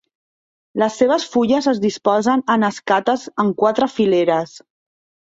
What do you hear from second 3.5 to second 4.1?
quatre